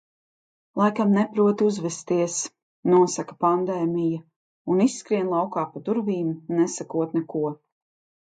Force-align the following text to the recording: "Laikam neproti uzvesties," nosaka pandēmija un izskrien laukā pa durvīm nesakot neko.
"Laikam 0.81 1.09
neproti 1.15 1.65
uzvesties," 1.71 2.37
nosaka 2.93 3.35
pandēmija 3.45 4.21
un 4.75 4.81
izskrien 4.87 5.29
laukā 5.35 5.67
pa 5.75 5.83
durvīm 5.91 6.33
nesakot 6.61 7.15
neko. 7.19 7.43